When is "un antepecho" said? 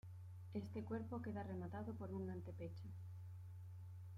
2.11-2.87